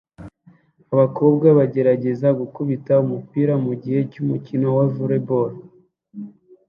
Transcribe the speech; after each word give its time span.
Abakobwa 0.93 1.47
bagerageza 1.57 2.27
gukubita 2.39 2.93
umupira 3.05 3.53
mugihe 3.65 3.99
cy'umukino 4.11 4.67
wa 4.77 4.85
volley 4.95 5.21
ball 5.27 5.53